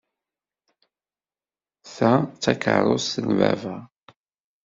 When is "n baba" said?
3.25-3.77